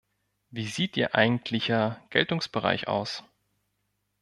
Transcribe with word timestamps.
Wie 0.49 0.65
sieht 0.65 0.97
ihr 0.97 1.13
eigentlicher 1.13 2.01
Geltungsbereich 2.09 2.87
aus? 2.87 3.23